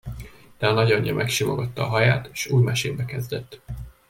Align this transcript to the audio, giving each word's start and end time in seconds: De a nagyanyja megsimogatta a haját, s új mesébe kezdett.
De 0.57 0.67
a 0.67 0.71
nagyanyja 0.73 1.13
megsimogatta 1.13 1.83
a 1.83 1.87
haját, 1.87 2.29
s 2.33 2.47
új 2.49 2.63
mesébe 2.63 3.05
kezdett. 3.05 3.59